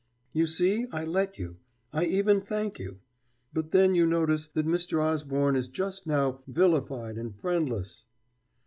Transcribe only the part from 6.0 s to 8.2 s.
now vilified and friendless."